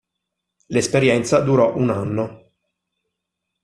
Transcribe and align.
L'esperienza 0.69 1.41
durò 1.41 1.75
un 1.75 1.91
anno. 1.91 2.51